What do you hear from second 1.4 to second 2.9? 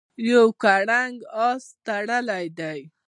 آس تړلی دی.